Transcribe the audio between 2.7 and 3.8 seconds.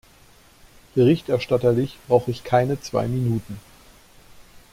zwei Minuten.